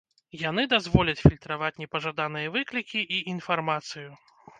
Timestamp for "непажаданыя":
1.83-2.53